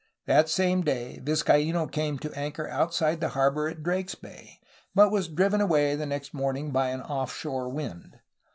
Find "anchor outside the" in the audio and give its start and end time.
2.33-3.29